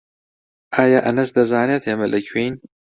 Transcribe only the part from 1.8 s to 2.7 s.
ئێمە لەکوێین؟